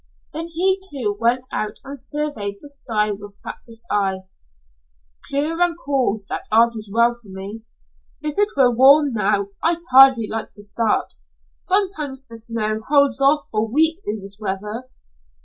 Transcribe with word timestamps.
Then 0.33 0.47
he, 0.47 0.81
too, 0.89 1.15
went 1.19 1.45
out 1.51 1.77
and 1.83 1.95
surveyed 1.95 2.57
the 2.59 2.69
sky 2.69 3.11
with 3.11 3.39
practiced 3.43 3.85
eye. 3.91 4.21
"Clear 5.29 5.61
and 5.61 5.75
cool 5.85 6.23
that 6.27 6.47
argues 6.51 6.89
well 6.91 7.13
for 7.13 7.27
me. 7.29 7.65
If 8.19 8.39
it 8.39 8.49
were 8.57 8.71
warm, 8.75 9.13
now, 9.13 9.49
I'd 9.61 9.77
hardly 9.91 10.27
like 10.27 10.53
to 10.53 10.63
start. 10.63 11.13
Sometimes 11.59 12.25
the 12.25 12.39
snow 12.39 12.81
holds 12.89 13.21
off 13.21 13.45
for 13.51 13.71
weeks 13.71 14.07
in 14.07 14.21
this 14.23 14.39
weather." 14.41 14.89